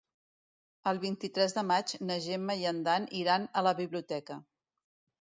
El 0.91 1.01
vint-i-tres 1.03 1.53
de 1.59 1.65
maig 1.73 1.95
na 2.07 2.19
Gemma 2.31 2.57
i 2.65 2.69
en 2.73 2.83
Dan 2.91 3.09
iran 3.23 3.49
a 3.63 3.67
la 3.71 3.79
biblioteca. 3.85 4.43